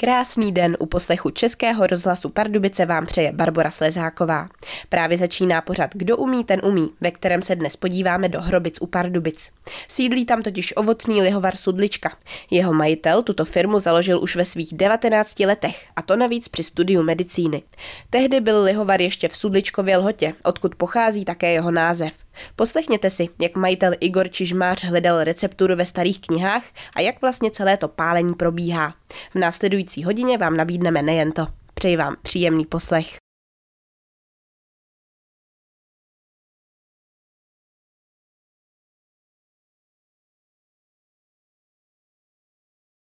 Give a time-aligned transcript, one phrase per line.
[0.00, 4.48] Krásný den u poslechu Českého rozhlasu Pardubice vám přeje Barbara Slezáková.
[4.88, 8.86] Právě začíná pořad Kdo umí, ten umí, ve kterém se dnes podíváme do Hrobic u
[8.86, 9.50] Pardubic.
[9.88, 12.16] Sídlí tam totiž ovocný lihovar Sudlička.
[12.50, 17.02] Jeho majitel tuto firmu založil už ve svých 19 letech, a to navíc při studiu
[17.02, 17.62] medicíny.
[18.10, 22.12] Tehdy byl lihovar ještě v Sudličkově lhotě, odkud pochází také jeho název.
[22.56, 26.64] Poslechněte si, jak majitel Igor Čižmář hledal recepturu ve starých knihách
[26.94, 28.94] a jak vlastně celé to pálení probíhá.
[29.34, 31.46] V následující hodině vám nabídneme nejen to.
[31.74, 33.16] Přeji vám příjemný poslech.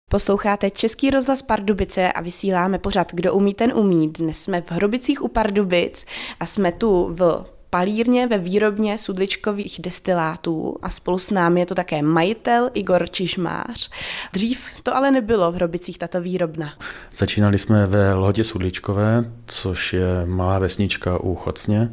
[0.09, 4.09] Posloucháte Český rozhlas Pardubice a vysíláme pořad Kdo umí, ten umí.
[4.09, 6.05] Dnes jsme v Hrobicích u Pardubic
[6.40, 7.46] a jsme tu v
[7.77, 13.90] palírně ve výrobně sudličkových destilátů a spolu s námi je to také majitel Igor Čižmář.
[14.34, 16.73] Dřív to ale nebylo v Hrobicích tato výrobna.
[17.16, 21.90] Začínali jsme ve Lhodě Sudličkové, což je malá vesnička u Chocně.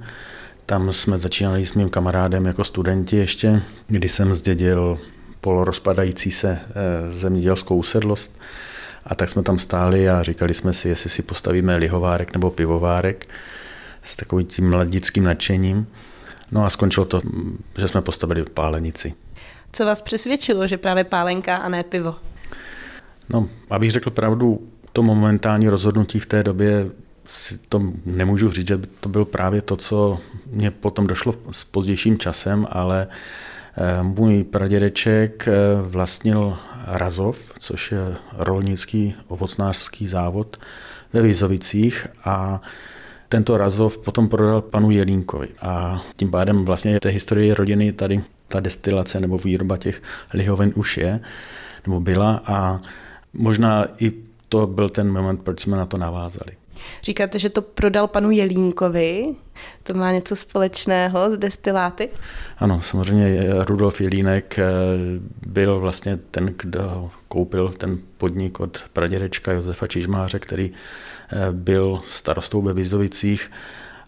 [0.67, 4.99] Tam jsme začínali s mým kamarádem jako studenti ještě, kdy jsem zdědil
[5.41, 8.39] polorozpadající se eh, zemědělskou usedlost.
[9.07, 13.27] A tak jsme tam stáli a říkali jsme si, jestli si postavíme lihovárek nebo pivovárek
[14.05, 15.87] s takovým tím mladickým nadšením.
[16.53, 17.21] No a skončilo to,
[17.79, 19.15] že jsme postavili pálenici.
[19.73, 22.15] Co vás přesvědčilo, že právě pálenka a ne pivo?
[23.29, 26.91] No, abych řekl pravdu, to momentální rozhodnutí v té době
[27.27, 32.19] si to nemůžu říct, že to byl právě to, co mě potom došlo s pozdějším
[32.19, 33.07] časem, ale
[33.77, 40.57] eh, můj pradědeček eh, vlastnil Razov, což je rolnický ovocnářský závod
[41.13, 42.61] ve Vizovicích a
[43.35, 48.61] tento Razov potom prodal panu Jelínkovi a tím pádem vlastně té historie rodiny tady ta
[48.61, 50.03] destilace nebo výroba těch
[50.35, 51.21] lihoven už je,
[51.87, 52.81] nebo byla a
[53.33, 54.13] možná i
[54.49, 56.53] to byl ten moment, proč jsme na to navázali.
[57.03, 59.35] Říkáte, že to prodal panu Jelínkovi.
[59.83, 62.09] To má něco společného s destiláty?
[62.59, 64.65] Ano, samozřejmě Rudolf Jelínek eh,
[65.47, 72.63] byl vlastně ten, kdo koupil ten podnik od pradědečka Josefa Čižmáře, který eh, byl starostou
[72.63, 73.51] ve Vizovicích,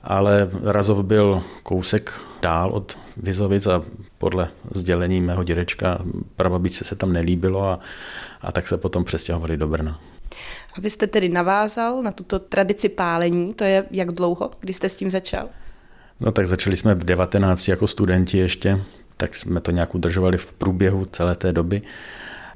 [0.05, 3.83] ale Razov byl kousek dál od Vizovic a
[4.19, 5.99] podle sdělení mého dědečka
[6.37, 7.81] prababičce se tam nelíbilo a,
[8.41, 10.01] a tak se potom přestěhovali do Brna.
[10.79, 14.89] A vy jste tedy navázal na tuto tradici pálení, to je jak dlouho, kdy jste
[14.89, 15.49] s tím začal?
[16.21, 18.81] No tak začali jsme v 19 jako studenti ještě,
[19.17, 21.83] tak jsme to nějak udržovali v průběhu celé té doby.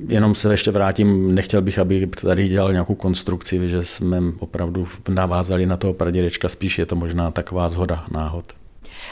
[0.08, 5.66] Jenom se ještě vrátím, nechtěl bych, aby tady dělal nějakou konstrukci, že jsme opravdu navázali
[5.66, 8.44] na toho pradědečka, spíš je to možná taková zhoda náhod.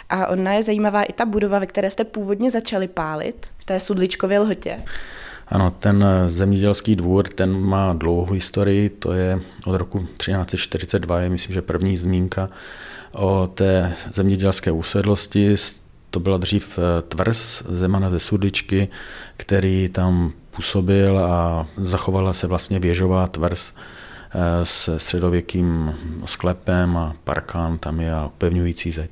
[0.08, 3.80] A ona je zajímavá i ta budova, ve které jste původně začali pálit, v té
[3.80, 4.78] Sudličkově lhotě.
[5.50, 11.54] Ano, ten zemědělský dvůr, ten má dlouhou historii, to je od roku 1342, je myslím,
[11.54, 12.50] že první zmínka
[13.12, 15.54] o té zemědělské usedlosti.
[16.10, 18.88] To byla dřív eh, tvrz Zemana ze Sudičky,
[19.36, 25.94] který tam působil a zachovala se vlastně věžová tvrz eh, s středověkým
[26.26, 29.10] sklepem a parkán tam je a upevňující zeď.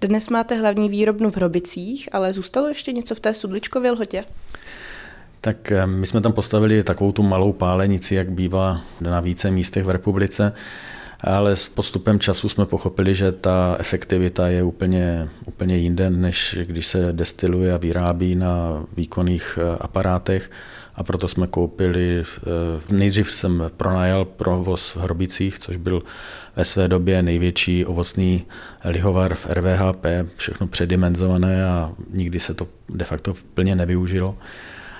[0.00, 4.24] Dnes máte hlavní výrobnu v Hrobicích, ale zůstalo ještě něco v té Sudličkově lhotě?
[5.46, 9.84] Tak eh, my jsme tam postavili takovou tu malou pálenici, jak bývá na více místech
[9.84, 10.52] v republice,
[11.20, 16.86] ale s postupem času jsme pochopili, že ta efektivita je úplně, úplně jinde, než když
[16.86, 20.50] se destiluje a vyrábí na výkonných eh, aparátech.
[20.94, 26.02] A proto jsme koupili, eh, nejdřív jsem pronajal provoz v Hrobicích, což byl
[26.56, 28.44] ve své době největší ovocný
[28.84, 30.06] lihovar v RVHP,
[30.36, 34.36] všechno předimenzované a nikdy se to de facto plně nevyužilo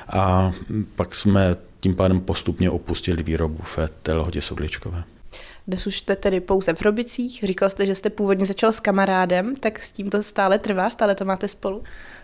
[0.09, 0.53] a
[0.97, 5.05] pak jsme tím pádem postupně opustili výrobu v té lhodě Sodličkové.
[5.69, 9.57] Dnes už jste tedy pouze v Hrobicích, říkal jste, že jste původně začal s kamarádem,
[9.57, 11.83] tak s tím to stále trvá, stále to máte spolu?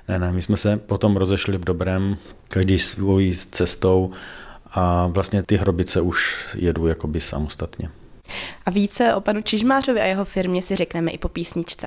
[0.09, 2.17] Ne, ne, my jsme se potom rozešli v dobrém,
[2.49, 4.13] každý svojí cestou
[4.71, 7.91] a vlastně ty hrobice už jedu jakoby samostatně.
[8.67, 11.87] A více o panu Čižmářovi a jeho firmě si řekneme i po písničce.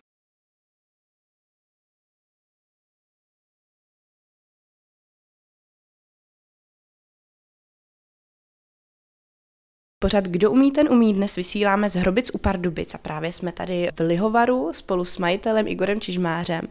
[10.06, 13.90] Pořad Kdo umí, ten umí dnes vysíláme z Hrobic u Pardubic a právě jsme tady
[13.96, 16.62] v Lihovaru spolu s majitelem Igorem Čižmářem.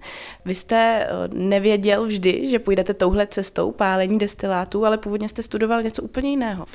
[0.45, 5.83] Vy jste eh, nevěděl vždy, že půjdete touhle cestou pálení destilátů, ale původně jste studoval
[5.83, 6.67] něco úplně jiného.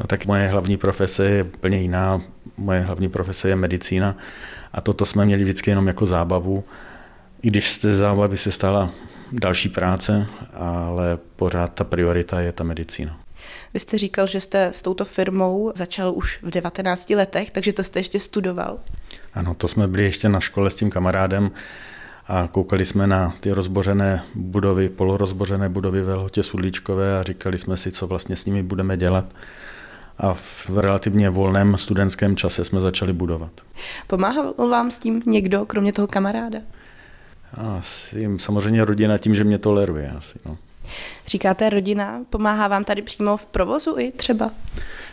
[0.00, 2.22] No tak moje hlavní profese je úplně jiná.
[2.56, 4.16] Moje hlavní profese je medicína
[4.72, 6.64] a toto jsme měli vždycky jenom jako zábavu.
[7.42, 8.90] I když z té zábavy se stala
[9.32, 13.20] další práce, ale pořád ta priorita je ta medicína.
[13.74, 17.84] Vy jste říkal, že jste s touto firmou začal už v 19 letech, takže to
[17.84, 18.78] jste ještě studoval.
[19.34, 21.50] Ano, to jsme byli ještě na škole s tím kamarádem
[22.26, 27.76] a koukali jsme na ty rozbořené budovy, polorozbořené budovy ve Lhotě Sudlíčkové a říkali jsme
[27.76, 29.24] si, co vlastně s nimi budeme dělat.
[30.18, 33.50] A v relativně volném studentském čase jsme začali budovat.
[34.06, 36.58] Pomáhal vám s tím někdo, kromě toho kamaráda?
[37.54, 40.38] Asi samozřejmě rodina tím, že mě toleruje asi.
[40.46, 40.58] No.
[41.26, 44.50] Říkáte rodina, pomáhá vám tady přímo v provozu i třeba?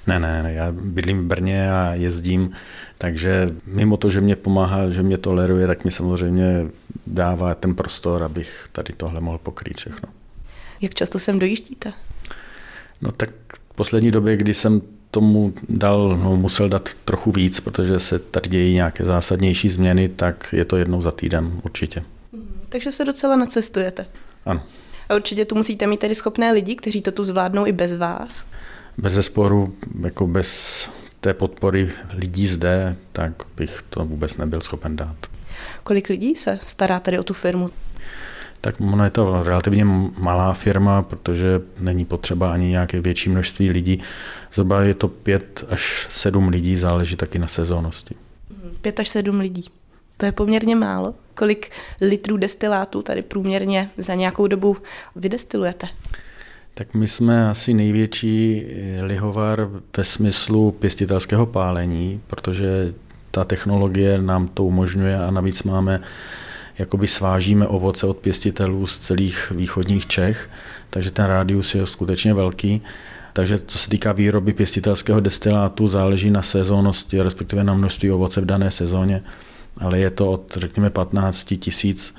[0.07, 2.51] Ne, ne, ne, já bydlím v Brně a jezdím,
[2.97, 6.67] takže mimo to, že mě pomáhá, že mě toleruje, tak mi samozřejmě
[7.07, 10.09] dává ten prostor, abych tady tohle mohl pokrýt všechno.
[10.81, 11.93] Jak často sem dojíždíte?
[13.01, 13.29] No tak
[13.71, 14.81] v poslední době, kdy jsem
[15.11, 20.49] tomu dal, no, musel dát trochu víc, protože se tady dějí nějaké zásadnější změny, tak
[20.51, 22.03] je to jednou za týden určitě.
[22.31, 24.05] Mhm, takže se docela nacestujete.
[24.45, 24.63] Ano.
[25.09, 28.45] A určitě tu musíte mít tedy schopné lidi, kteří to tu zvládnou i bez vás.
[28.97, 30.89] Bez zesporu, jako bez
[31.21, 35.15] té podpory lidí zde, tak bych to vůbec nebyl schopen dát.
[35.83, 37.69] Kolik lidí se stará tady o tu firmu?
[38.61, 39.85] Tak ono je to relativně
[40.19, 44.03] malá firma, protože není potřeba ani nějaké větší množství lidí.
[44.53, 48.15] Zhruba je to pět až sedm lidí, záleží taky na sezónnosti.
[48.81, 49.65] Pět až sedm lidí.
[50.17, 51.15] To je poměrně málo.
[51.33, 51.71] Kolik
[52.01, 54.77] litrů destilátu tady průměrně za nějakou dobu
[55.15, 55.87] vydestilujete?
[56.73, 58.65] Tak my jsme asi největší
[59.01, 62.93] lihovar ve smyslu pěstitelského pálení, protože
[63.31, 66.01] ta technologie nám to umožňuje a navíc máme
[66.77, 70.49] jakoby svážíme ovoce od pěstitelů z celých východních Čech,
[70.89, 72.81] takže ten rádius je skutečně velký.
[73.33, 78.45] Takže co se týká výroby pěstitelského destilátu, záleží na sezónnosti, respektive na množství ovoce v
[78.45, 79.21] dané sezóně,
[79.77, 82.15] ale je to od, řekněme, 15 tisíc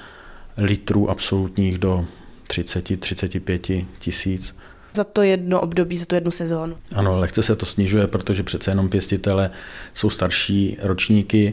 [0.56, 2.04] litrů absolutních do
[2.48, 4.54] 30-35 tisíc.
[4.94, 6.76] Za to jedno období, za tu jednu sezónu.
[6.94, 9.50] Ano, lehce se to snižuje, protože přece jenom pěstitele
[9.94, 11.52] jsou starší ročníky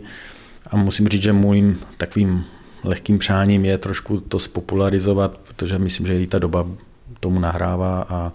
[0.67, 2.45] a musím říct, že můj takovým
[2.83, 6.67] lehkým přáním je trošku to spopularizovat, protože myslím, že i ta doba
[7.19, 8.33] tomu nahrává a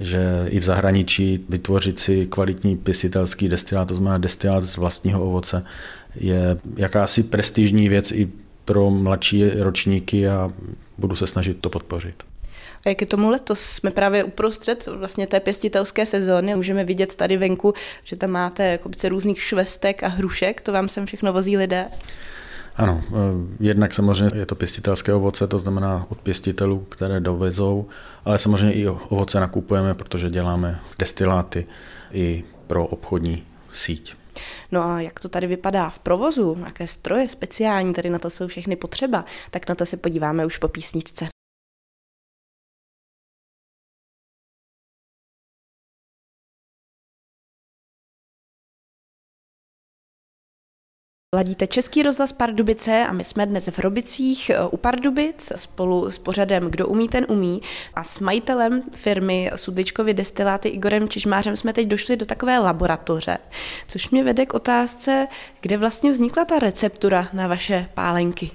[0.00, 5.64] že i v zahraničí vytvořit si kvalitní pěstitelský destilát, to znamená destilát z vlastního ovoce,
[6.16, 8.28] je jakási prestižní věc i
[8.64, 10.52] pro mladší ročníky a
[10.98, 12.22] budu se snažit to podpořit.
[12.86, 13.60] A jak je tomu letos?
[13.60, 16.56] Jsme právě uprostřed vlastně té pěstitelské sezóny.
[16.56, 17.74] Můžeme vidět tady venku,
[18.04, 20.60] že tam máte jako různých švestek a hrušek.
[20.60, 21.86] To vám sem všechno vozí lidé?
[22.76, 23.14] Ano, eh,
[23.60, 27.88] jednak samozřejmě je to pěstitelské ovoce, to znamená od pěstitelů, které dovezou,
[28.24, 31.66] ale samozřejmě i ovoce nakupujeme, protože děláme destiláty
[32.12, 34.14] i pro obchodní síť.
[34.72, 38.46] No a jak to tady vypadá v provozu, jaké stroje speciální tady na to jsou
[38.46, 41.33] všechny potřeba, tak na to se podíváme už po písničce.
[51.34, 56.18] Ladíte Český rozhlas Pardubice a my jsme dnes v Robicích eh, u Pardubic spolu s
[56.18, 57.60] pořadem Kdo umí, ten umí
[57.94, 63.38] a s majitelem firmy Sudličkovy destiláty Igorem Čižmářem jsme teď došli do takové laboratoře,
[63.88, 65.26] což mě vede k otázce,
[65.60, 68.50] kde vlastně vznikla ta receptura na vaše pálenky.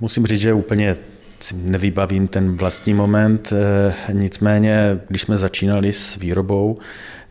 [0.00, 0.96] Musím říct, že úplně
[1.40, 6.78] si nevybavím ten vlastní moment, eh, nicméně, když jsme začínali s výrobou,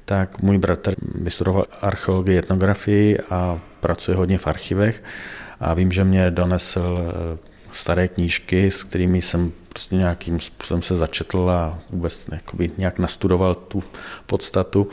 [0.05, 5.03] tak můj bratr vystudoval archeologii, etnografii a pracuje hodně v archivech
[5.59, 7.37] a vím, že mě donesl eh,
[7.71, 13.55] staré knížky, s kterými jsem prostě nějakým způsobem se začetl a vůbec jakoby nějak nastudoval
[13.55, 13.83] tu
[14.25, 14.89] podstatu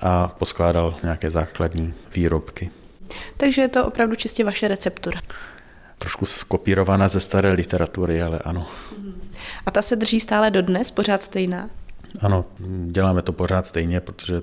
[0.00, 2.70] a poskládal nějaké základní výrobky.
[3.36, 5.20] Takže je to opravdu čistě vaše receptura.
[5.98, 8.66] Trošku skopírovaná ze staré literatury, ale ano.
[9.66, 11.70] A ta se drží stále dodnes, pořád stejná?
[12.20, 12.44] Ano,
[12.86, 14.42] děláme to pořád stejně, protože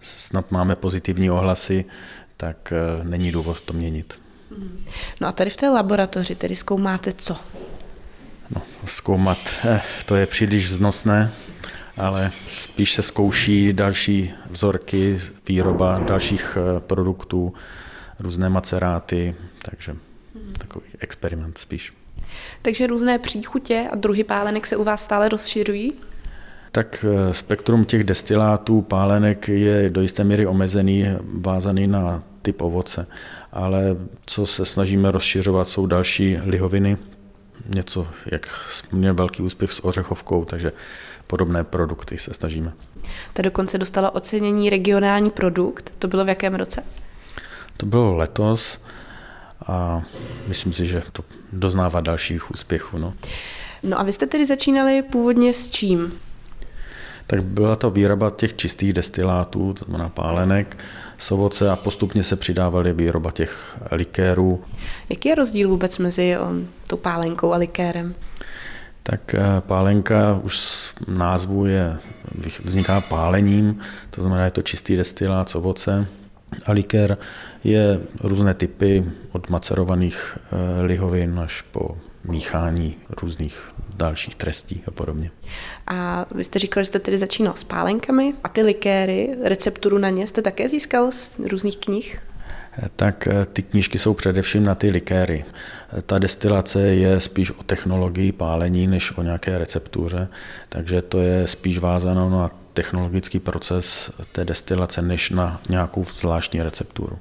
[0.00, 1.84] snad máme pozitivní ohlasy,
[2.36, 4.20] tak eh, není důvod to měnit.
[5.20, 7.36] No a tady v té laboratoři tedy zkoumáte co?
[8.54, 11.32] No, zkoumat, eh, to je příliš vznosné,
[11.96, 17.54] ale spíš se zkouší další vzorky, výroba dalších eh, produktů,
[18.18, 19.96] různé maceráty, takže
[20.58, 21.92] takový experiment spíš.
[22.62, 25.92] Takže různé příchutě a druhy pálenek se u vás stále rozšiřují?
[26.72, 33.06] Tak eh, spektrum těch destilátů, pálenek je do jisté míry omezený, vázaný na typ ovoce.
[33.52, 36.96] Ale co se snažíme rozšiřovat, jsou další lihoviny,
[37.74, 38.48] něco, jak
[38.92, 40.72] měl velký úspěch s ořechovkou, takže
[41.26, 42.72] podobné produkty se snažíme.
[43.32, 45.94] Ta dokonce dostala ocenění regionální produkt.
[45.98, 46.84] To bylo v jakém roce?
[47.76, 48.78] To bylo letos
[49.66, 50.02] a
[50.48, 52.98] myslím si, že to doznává dalších úspěchů.
[52.98, 53.14] No.
[53.82, 56.12] no a vy jste tedy začínali původně s čím?
[57.32, 60.78] Tak byla to výroba těch čistých destilátů, to znamená pálenek
[61.18, 64.64] z ovoce a postupně se přidávaly výroba těch likérů.
[65.08, 66.36] Jaký je rozdíl vůbec mezi
[66.86, 68.14] tou pálenkou a likérem?
[69.02, 71.96] Tak eh, pálenka už z názvu je,
[72.64, 76.06] vzniká pálením, to znamená, je to čistý destilát z ovoce.
[76.66, 77.18] A likér
[77.64, 85.30] je různé typy od macerovaných eh, lihovin až po míchání různých dalších trestí a podobně.
[85.86, 90.10] A vy jste říkal, že jste tedy začínal s pálenkami a ty likéry, recepturu na
[90.10, 92.22] ně jste také získal z různých knih?
[92.96, 95.44] tak eh, ty knížky jsou především na ty likéry.
[96.06, 100.28] Ta destilace je spíš o technologii pálení, než o nějaké receptuře,
[100.68, 107.18] takže to je spíš vázáno na technologický proces té destilace, než na nějakou zvláštní recepturu.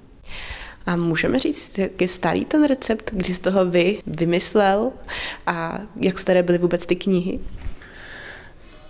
[0.86, 4.92] A můžeme říct, jak je starý ten recept, kdy z toho vy vymyslel
[5.48, 7.40] a jak staré byly vůbec ty knihy?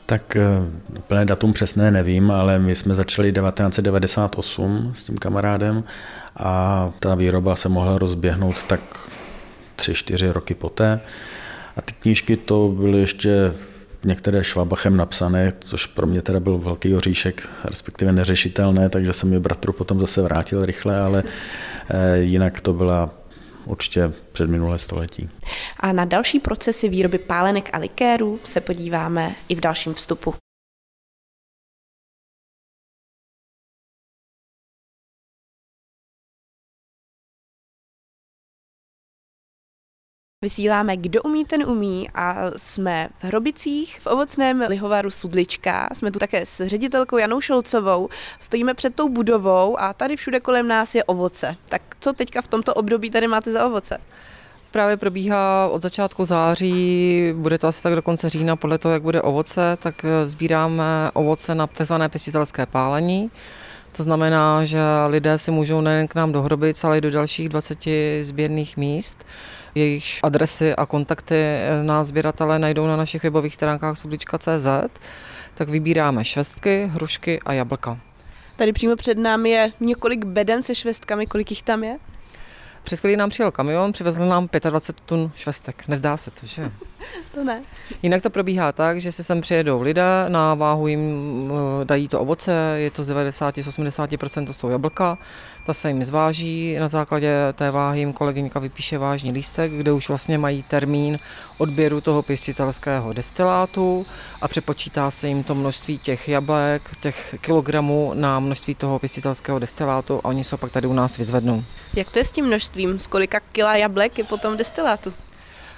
[0.06, 0.48] Tak eh,
[0.98, 5.84] úplné datum přesné nevím, ale my jsme začali 1998 s tím kamarádem
[6.38, 9.10] a ta výroba se mohla rozběhnout tak
[9.76, 11.00] tři, čtyři roky poté.
[11.78, 13.54] A ty knížky to byly ještě
[14.03, 19.39] některé švabachem napsané, což pro mě teda byl velký oříšek, respektive neřešitelné, takže jsem mi
[19.39, 21.24] bratru potom zase vrátil rychle, ale
[21.89, 23.10] eh, jinak to byla
[23.65, 25.29] určitě před minulé století.
[25.79, 30.41] A na další procesy výroby pálenek a likérů se podíváme i v dalším vstupu.
[40.44, 45.90] Vysíláme Kdo umí, ten umí a jsme v Hrobicích v ovocném lihovaru Sudlička.
[45.94, 48.10] Jsme tu také s ředitelkou Janou Šolcovou.
[48.40, 51.56] Stojíme před tou budovou a tady všude kolem nás je ovoce.
[51.70, 53.98] Tak co teďka v tomto období tady máte za ovoce?
[54.72, 59.02] Právě probíhá od začátku září, bude to asi tak do konce října, podle toho, jak
[59.02, 61.94] bude ovoce, tak sbíráme ovoce na tzv.
[62.10, 63.32] pěstitelské pálení.
[63.92, 67.50] To znamená, že lidé si můžou nejen k nám do Hrobic, ale i do dalších
[67.50, 67.80] 20
[68.22, 69.26] sběrných míst.
[69.76, 74.68] Jejich adresy a kontakty na sběratele najdou na našich webových stránkách sudlička.cz.
[75.54, 77.98] Tak vybíráme švestky, hrušky a jablka.
[78.56, 81.98] Tady přímo před námi je několik beden se švestkami, kolik jich tam je?
[82.84, 85.88] Před chvílí nám přijel kamion, přivezl nám 25 tun švestek.
[85.88, 86.72] Nezdá se to, že?
[87.34, 87.63] To ne.
[88.03, 91.01] Jinak to probíhá tak, že si sem přijedou lidé, na váhu jim
[91.81, 95.17] eh, dají to ovoce, je to z 90-80% to jsou jablka,
[95.65, 100.10] ta se jim zváží, na základě té váhy jim kolegyňka vypíše vážný lístek, kde už
[100.10, 101.20] vlastně mají termín
[101.58, 104.05] odběru toho pěstitelského destilátu
[104.41, 110.20] a přepočítá se jim to množství těch jablek, těch kilogramů na množství toho pěstitelského destilátu
[110.24, 111.63] a oni se pak tady u nás vyzvednou.
[111.96, 113.00] Jak to je s tím množstvím?
[113.00, 115.13] Z kolika kila jablek je potom destilátu?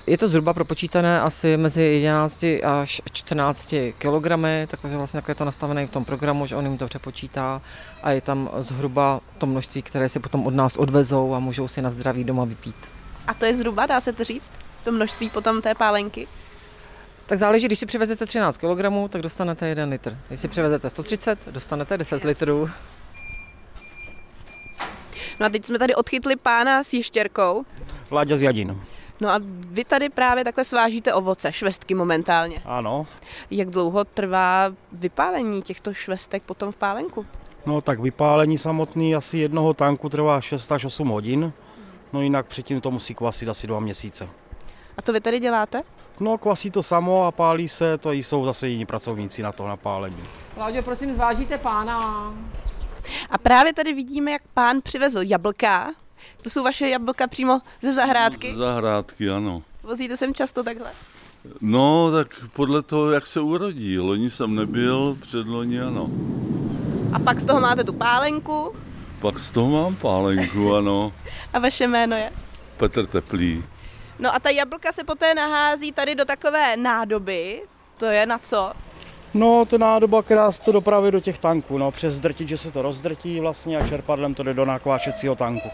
[0.07, 5.45] Je to zhruba propočítané asi mezi 11 až 14 kilogramy, takže vlastně jak je to
[5.45, 7.61] nastavené v tom programu, že on jim to přepočítá
[8.03, 11.81] a je tam zhruba to množství, které si potom od nás odvezou a můžou si
[11.81, 12.75] na zdraví doma vypít.
[13.27, 14.51] A to je zhruba, dá se to říct,
[14.83, 16.27] to množství potom té pálenky?
[17.25, 20.17] Tak záleží, když si přivezete 13 kg, tak dostanete 1 litr.
[20.27, 22.69] Když si přivezete 130, dostanete 10 litrů.
[25.39, 27.65] No a teď jsme tady odchytli pána s ještěrkou.
[28.09, 28.81] Vláďa z Jadin.
[29.23, 32.61] No a vy tady právě takhle svážíte ovoce, švestky momentálně.
[32.65, 33.07] Ano.
[33.51, 37.25] Jak dlouho trvá vypálení těchto švestek potom v pálenku?
[37.65, 41.53] No tak vypálení samotný asi jednoho tanku trvá 6 až 8 hodin.
[42.13, 44.29] No jinak předtím to musí kvasit asi dva měsíce.
[44.97, 45.81] A to vy tady děláte?
[46.19, 50.23] No kvasí to samo a pálí se, to jsou zase jiní pracovníci na to napálení.
[50.55, 51.99] Vláďo, prosím, zvážíte pána.
[53.29, 55.91] A právě tady vidíme, jak pán přivezl jablka.
[56.41, 58.53] To jsou vaše jablka přímo ze zahrádky?
[58.53, 59.61] Z zahrádky, ano.
[59.83, 60.91] Vozíte sem často takhle?
[61.61, 63.99] No, tak podle toho, jak se urodí.
[63.99, 66.09] Loni jsem nebyl, předloni ano.
[67.13, 68.75] A pak z toho máte tu pálenku?
[69.19, 71.13] Pak z toho mám pálenku, ano.
[71.53, 72.31] A vaše jméno je?
[72.77, 73.63] Petr Teplý.
[74.19, 77.61] No a ta jablka se poté nahází tady do takové nádoby.
[77.97, 78.73] To je na co?
[79.33, 82.81] No, to nádoba, která se to dopraví do těch tanků, no, přes drtiče se to
[82.81, 85.69] rozdrtí vlastně a čerpadlem to jde do nakváčecího tanku.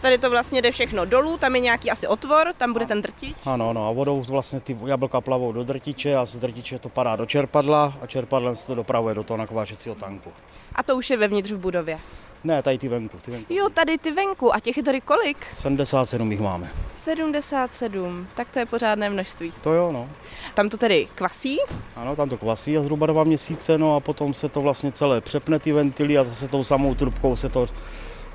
[0.00, 3.36] Tady to vlastně jde všechno dolů, tam je nějaký asi otvor, tam bude ten drtič.
[3.46, 7.16] Ano, no a vodou vlastně ty jablka plavou do drtiče a z drtiče to padá
[7.16, 10.32] do čerpadla a čerpadlem se to dopravuje do toho nakváčecího tanku.
[10.74, 11.98] A to už je vevnitř v budově?
[12.44, 13.54] Ne, tady ty venku, ty venku.
[13.54, 14.54] Jo, tady ty venku.
[14.54, 15.46] A těch je tady kolik?
[15.52, 16.70] 77 jich máme.
[16.88, 19.52] 77, tak to je pořádné množství.
[19.60, 20.08] To jo, no.
[20.54, 21.58] Tam to tedy kvasí?
[21.96, 25.20] Ano, tam to kvasí a zhruba dva měsíce, no a potom se to vlastně celé
[25.20, 27.68] přepne ty ventily a zase tou samou trubkou se to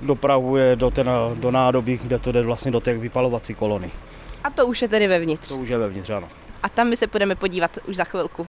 [0.01, 3.91] dopravuje do, ten, do nádoby, kde to jde vlastně do těch vypalovací kolony.
[4.43, 5.47] A to už je tedy vevnitř?
[5.47, 6.27] To už je vevnitř, ano.
[6.63, 8.45] A tam my se budeme podívat už za chvilku.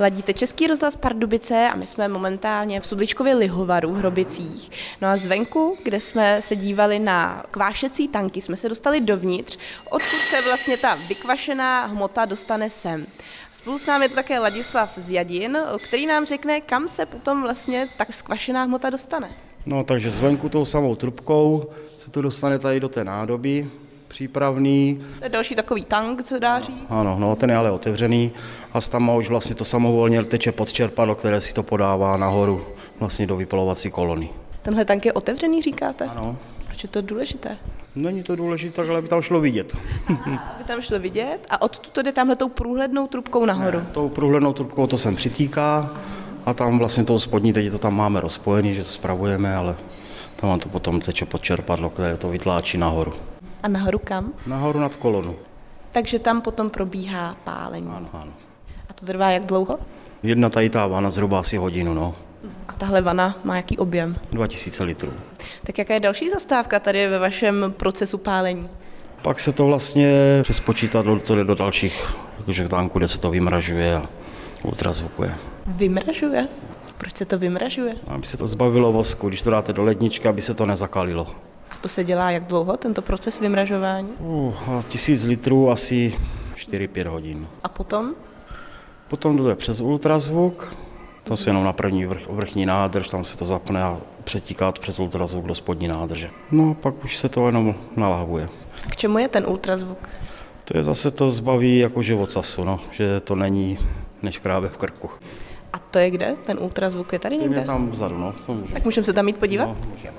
[0.00, 4.70] Ladíte Český rozhlas Pardubice a my jsme momentálně v Sudličkově Lihovaru v Hrobicích.
[5.00, 9.58] No a zvenku, kde jsme se dívali na kvášecí tanky, jsme se dostali dovnitř,
[9.90, 13.06] odkud se vlastně ta vykvašená hmota dostane sem.
[13.52, 17.88] Spolu s námi je to také Ladislav Zjadin, který nám řekne, kam se potom vlastně
[17.96, 19.30] tak skvašená hmota dostane.
[19.66, 23.70] No takže zvenku tou samou trubkou se to dostane tady do té nádoby
[24.18, 25.00] přípravný.
[25.18, 26.86] To je další takový tank, co dá říct.
[26.88, 28.30] Ano, no ten je ale otevřený
[28.72, 32.66] a tam už vlastně to samovolně teče pod čerpadlo, které si to podává nahoru
[33.00, 34.30] vlastně do vypalovací kolony.
[34.62, 36.04] Tenhle tank je otevřený, říkáte?
[36.04, 36.36] Ano.
[36.66, 37.56] Proč je to důležité?
[37.94, 39.76] Není to důležité, ale by tam šlo vidět.
[40.54, 43.78] Aby tam šlo vidět a odtud to jde tamhle tou průhlednou trubkou nahoru.
[43.78, 45.90] Ne, tou průhlednou trubkou to sem přitýká
[46.46, 49.76] a tam vlastně tou spodní, teď to tam máme rozpojený, že to spravujeme, ale
[50.36, 53.12] tam to potom teče pod čerpadlo, které to vytláčí nahoru.
[53.62, 54.32] A nahoru kam?
[54.46, 55.36] Nahoru nad kolonu.
[55.92, 57.86] Takže tam potom probíhá pálení.
[57.86, 58.32] Ano, ano.
[58.88, 59.78] A to trvá jak dlouho?
[60.22, 62.14] Jedna tady ta vana zhruba asi hodinu, no.
[62.68, 64.16] A tahle vana má jaký objem?
[64.32, 65.12] 2000 litrů.
[65.64, 68.68] Tak jaká je další zastávka tady ve vašem procesu pálení?
[69.22, 73.30] Pak se to vlastně přes počítadlo to jde do dalších jakože tanků, kde se to
[73.30, 74.02] vymražuje a
[74.62, 75.34] ultrazvukuje.
[75.66, 76.48] Vymražuje?
[76.98, 77.94] Proč se to vymražuje?
[78.06, 81.26] Aby se to zbavilo vosku, když to dáte do ledničky, aby se to nezakalilo.
[81.70, 84.08] A to se dělá jak dlouho, tento proces vymražování?
[84.18, 84.54] Uh,
[84.88, 86.14] tisíc litrů asi
[86.56, 87.46] 4-5 hodin.
[87.64, 88.14] A potom?
[89.08, 90.76] Potom to jde přes ultrazvuk,
[91.24, 94.80] to se jenom na první vrch, vrchní nádrž, tam se to zapne a přetíká to
[94.80, 96.30] přes ultrazvuk do spodní nádrže.
[96.50, 98.48] No a pak už se to jenom nalahuje.
[98.90, 100.08] K čemu je ten ultrazvuk?
[100.64, 103.78] To je zase to zbaví jako živocasu, no, že to není
[104.22, 105.10] než kráve v krku.
[105.72, 106.34] A to je kde?
[106.46, 107.60] Ten ultrazvuk je tady Ten někde?
[107.60, 108.32] je tam vzadu, no.
[108.48, 108.72] Může.
[108.72, 109.64] Tak můžeme se tam jít podívat?
[109.66, 110.16] No, můžeme.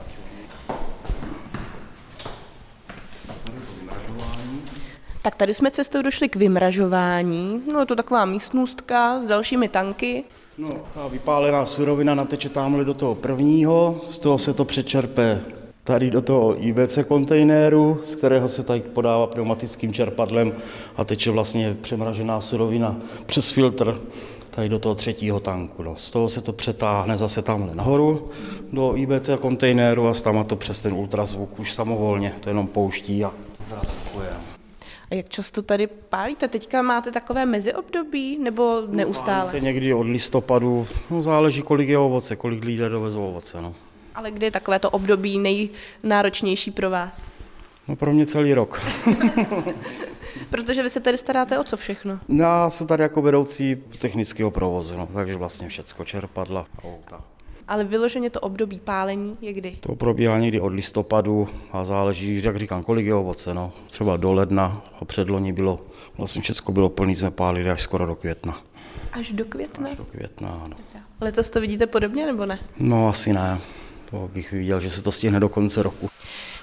[5.30, 7.62] Tak tady jsme cestou došli k vymražování.
[7.74, 10.24] No je to taková místnostka s dalšími tanky.
[10.58, 15.42] No, ta vypálená surovina nateče tamhle do toho prvního, z toho se to přečerpe
[15.84, 20.54] tady do toho IBC kontejneru, z kterého se tady podává pneumatickým čerpadlem
[20.98, 24.02] a teče vlastně přemražená surovina přes filtr
[24.52, 25.84] tady do toho třetího tanku.
[25.84, 25.96] No.
[25.96, 28.30] Z toho se to přetáhne zase tamhle nahoru
[28.74, 33.32] do IBC kontejneru a tam to přes ten ultrazvuk už samovolně, to jenom pouští a
[33.60, 34.59] ultrazvukuje.
[35.12, 36.48] A jak často tady pálíte?
[36.48, 39.44] Teďka máte takové meziobdobí nebo Pálí neustále?
[39.46, 43.62] se někdy od listopadu, no záleží kolik je ovoce, kolik lidé dovezou ovoce.
[43.62, 43.74] No.
[44.16, 47.24] Ale kdy je takové to období nejnáročnější pro vás?
[47.88, 48.82] no pro mě celý rok.
[50.50, 52.20] Protože vy se tady staráte o co všechno?
[52.28, 57.22] Já jsem tady jako vedoucí technického provozu, no, takže vlastně všecko čerpadla, auta.
[57.70, 59.78] Ale vyloženě to období pálení je kdy?
[59.80, 63.54] To probíhá někdy od listopadu a záleží, jak říkám, kolik je ovoce.
[63.54, 63.72] No.
[63.90, 65.80] Třeba do ledna a předloni bylo,
[66.18, 68.58] vlastně všechno bylo plný, jsme pálili až skoro do května.
[69.12, 69.90] Až do května?
[69.98, 70.78] Do května, ano.
[71.22, 72.60] Letos to vidíte podobně nebo ne?
[72.80, 73.60] No asi ne.
[74.12, 76.10] To bych viděl, že se to stihne do konce roku.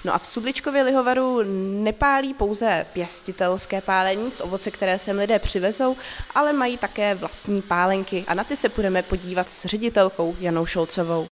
[0.05, 1.41] No a v Sudličkově lihovaru
[1.83, 5.97] nepálí pouze pěstitelské pálení z ovoce, které sem lidé přivezou,
[6.35, 11.27] ale mají také vlastní pálenky a na ty se budeme podívat s ředitelkou Janou Šolcovou.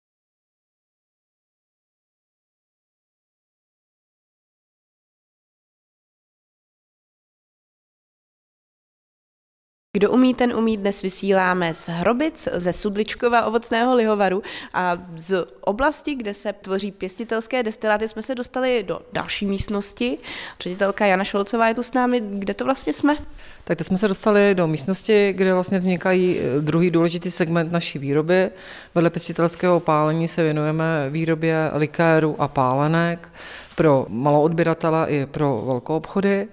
[9.98, 10.78] Kdo umí, ten umí.
[10.78, 17.64] Dnes vysíláme z Hrobic, ze Sudličkova ovocného lihovaru a z oblasti, kde se tvoří pěstitelské
[17.64, 20.18] destiláty, jsme se dostali do další místnosti.
[20.60, 22.22] Ředitelka Jana Šolcová je tu s námi.
[22.26, 23.18] Kde to vlastně jsme?
[23.64, 28.00] Tak teď jsme se dostali do místnosti, kde vlastně vznikají eh, druhý důležitý segment naší
[28.00, 28.50] výroby.
[28.96, 33.30] Vedle pěstitelského pálení se věnujeme výrobě likéru a pálenek
[33.76, 36.48] pro maloodběratele i pro velkou obchody.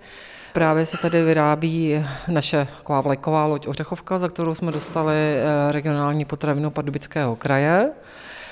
[0.58, 6.24] Právě se tady vyrábí naše taková vlajková loď Ořechovka, za kterou jsme dostali eh, regionální
[6.24, 7.92] potravinu Pardubického kraje.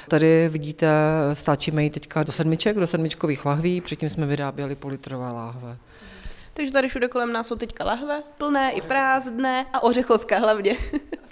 [0.08, 0.88] Tady vidíte,
[1.32, 5.76] stáčíme ji teďka do sedmiček, do sedmičkových lahví, předtím jsme vyráběli politrové láhve.
[6.54, 10.76] Takže tady všude kolem nás jsou teďka lahve, plné i prázdné a ořechovka hlavně.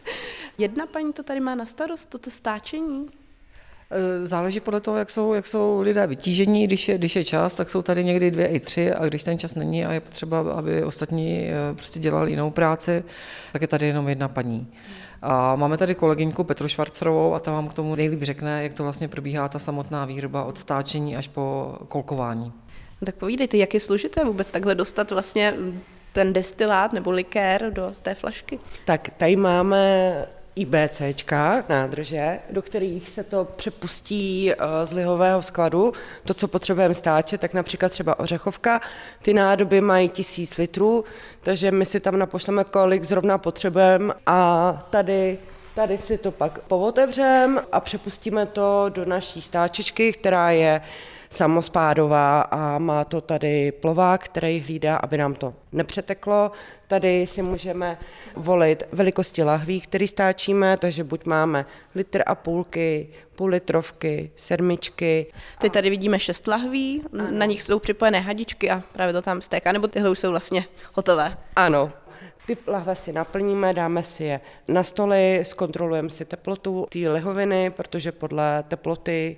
[0.58, 3.08] Jedna paní to tady má na starost, toto stáčení.
[3.94, 6.66] E, Záleží podle toho, jak jsou, jak jsou lidé vytížení.
[6.66, 9.38] Když je, když je čas, tak jsou tady někdy dvě i tři a když ten
[9.38, 13.04] čas není a je potřeba, aby ostatní e, prostě dělali jinou práci,
[13.52, 14.66] tak je tady jenom jedna paní.
[15.22, 18.82] A máme tady kolegyňku Petru Švarcerovou a ta vám k tomu nejlíp řekne, jak to
[18.82, 22.52] vlastně probíhá ta samotná výroba od stáčení až po kolkování.
[23.06, 25.54] Tak povídejte, jak je složité vůbec takhle dostat vlastně
[26.12, 28.58] ten destilát nebo likér do té flašky?
[28.84, 35.92] Tak tady máme IBCčka, nádrže, do kterých se to přepustí eh, z lihového skladu.
[36.24, 38.80] To, co potřebujeme stáčet, tak například třeba ořechovka.
[39.22, 41.04] Ty nádoby mají tisíc litrů,
[41.40, 45.38] takže my si tam napošleme, kolik zrovna potřebujeme a tady
[45.74, 50.80] Tady si to pak povotevřeme a přepustíme to do naší stáčičky, která je
[51.34, 56.52] samospádová a má to tady plovák, který hlídá, aby nám to nepřeteklo.
[56.86, 57.98] Tady si můžeme
[58.36, 65.26] volit velikosti lahví, který stáčíme, takže buď máme litr a půlky, půl litrovky, sedmičky.
[65.58, 67.26] Teď tady vidíme šest lahví, ano.
[67.30, 70.64] na nich jsou připojené hadičky a právě to tam stéká, nebo tyhle už jsou vlastně
[70.94, 71.36] hotové.
[71.56, 71.92] Ano,
[72.46, 78.12] ty lahve si naplníme, dáme si je na stoly, zkontrolujeme si teplotu té lihoviny, protože
[78.12, 79.36] podle teploty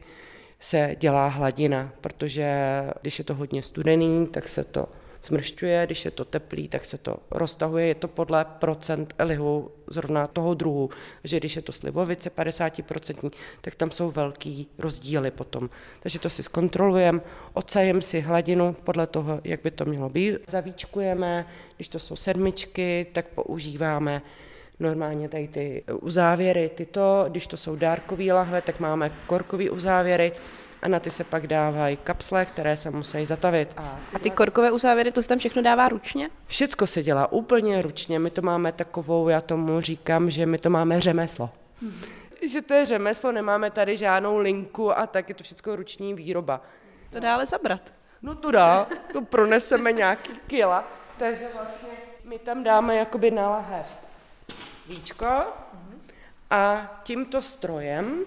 [0.61, 2.55] se dělá hladina, protože
[3.01, 4.89] když je to hodně studený, tak se to
[5.27, 10.27] smršťuje, když je to teplý, tak se to roztahuje, je to podle procent lihu zrovna
[10.27, 10.91] toho druhu,
[11.25, 15.71] že když je to slivovice 50%, tak tam jsou velký rozdíly potom.
[16.01, 17.21] Takže to si zkontrolujeme,
[17.53, 20.37] odsajeme si hladinu podle toho, jak by to mělo být.
[20.49, 24.23] Zavíčkujeme, když to jsou sedmičky, tak používáme
[24.81, 30.33] normálně tady ty uzávěry, tyto, když to jsou dárkové lahve, tak máme korkové uzávěry,
[30.83, 33.73] a na ty se pak dávají kapsle, které se musí zatavit.
[33.77, 36.31] A, a ty korkové uzávěry, to se tam všechno dává ručně?
[36.45, 38.19] Všecko se dělá úplně ručně.
[38.19, 41.51] My to máme takovou, já tomu říkám, že my to máme řemeslo.
[41.83, 42.01] Hmm.
[42.49, 46.61] Že to je řemeslo, nemáme tady žádnou linku a tak je to všechno ruční výroba.
[47.11, 47.95] To dá ale zabrat.
[48.23, 50.85] No to dá, to proneseme nějaký kila.
[51.19, 51.89] Takže vlastně
[52.25, 53.49] my tam dáme jakoby na
[54.89, 55.27] víčko
[56.51, 58.25] a tímto strojem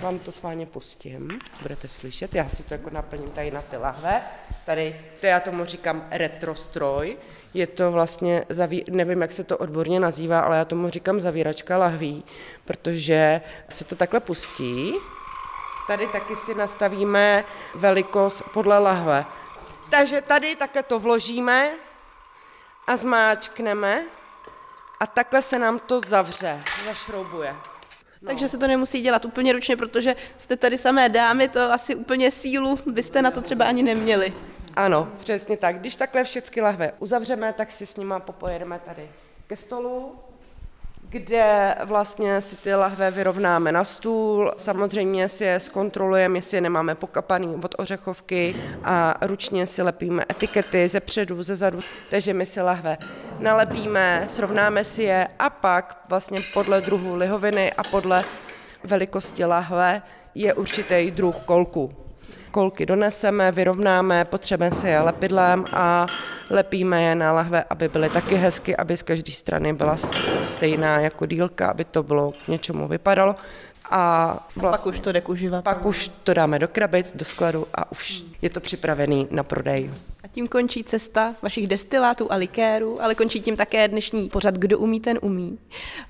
[0.00, 3.76] vám to s vámi pustím, budete slyšet, já si to jako naplním tady na ty
[3.76, 4.22] lahve.
[4.66, 7.16] Tady, to já tomu říkám retrostroj,
[7.54, 11.78] je to vlastně, zaví, nevím, jak se to odborně nazývá, ale já tomu říkám zavíračka
[11.78, 12.24] lahví,
[12.64, 14.94] protože se to takhle pustí.
[15.86, 19.24] Tady taky si nastavíme velikost podle lahve.
[19.90, 21.70] Takže tady také to vložíme
[22.86, 24.04] a zmáčkneme
[25.00, 27.54] a takhle se nám to zavře, zašroubuje.
[28.22, 28.26] No.
[28.26, 32.30] Takže se to nemusí dělat úplně ručně, protože jste tady samé dámy, to asi úplně
[32.30, 34.34] sílu byste na to třeba ani neměli.
[34.76, 35.78] Ano, přesně tak.
[35.78, 39.10] Když takhle všechny lahve uzavřeme, tak si s nima popojedeme tady
[39.46, 40.18] ke stolu,
[41.10, 44.52] kde vlastně si ty lahve vyrovnáme na stůl.
[44.56, 50.88] Samozřejmě si je zkontrolujeme, jestli je nemáme pokapaný od ořechovky a ručně si lepíme etikety
[50.88, 51.80] ze předu, ze zadu.
[52.10, 52.98] Takže my si lahve
[53.38, 58.24] nalepíme, srovnáme si je a pak vlastně podle druhu lihoviny a podle
[58.84, 60.02] velikosti lahve
[60.34, 62.09] je určitý druh kolku
[62.50, 66.06] kolky doneseme, vyrovnáme, potřebujeme si je lepidlem a
[66.50, 69.96] lepíme je na lahve, aby byly taky hezky, aby z každé strany byla
[70.44, 73.34] stejná jako dílka, aby to bylo k něčemu vypadalo.
[73.92, 77.66] A vlastně, pak už to jde k Pak už to dáme do krabic, do skladu
[77.74, 79.90] a už je to připravený na prodej.
[80.22, 84.78] A tím končí cesta vašich destilátů a likérů, ale končí tím také dnešní pořad Kdo
[84.78, 85.58] umí, ten umí.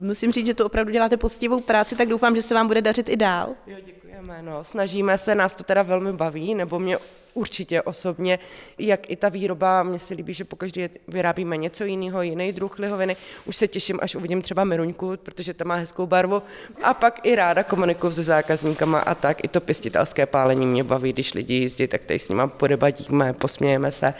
[0.00, 3.08] Musím říct, že to opravdu děláte poctivou práci, tak doufám, že se vám bude dařit
[3.08, 3.48] i dál.
[3.66, 3.76] Jo,
[4.20, 4.42] děkujeme.
[4.42, 4.64] No.
[4.64, 6.98] Snažíme se, nás to teda velmi baví, nebo mě
[7.34, 8.38] určitě osobně,
[8.78, 13.16] jak i ta výroba, mně se líbí, že pokaždé vyrábíme něco jiného, jiný druh lihoviny.
[13.44, 16.42] Už se těším, až uvidím třeba meruňku, protože ta má hezkou barvu.
[16.82, 19.44] A pak i ráda komunikuju se zákazníkama a tak.
[19.44, 23.90] I to pěstitelské pálení mě baví, když lidi jezdí, tak tady s nima podebatíme, posmějeme
[23.90, 24.14] se.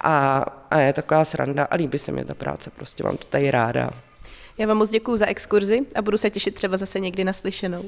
[0.00, 3.50] A, a je taková sranda a líbí se mi ta práce, prostě mám to tady
[3.50, 3.90] ráda.
[4.58, 7.82] Já vám moc děkuji za exkurzi a budu se těšit třeba zase někdy naslyšenou.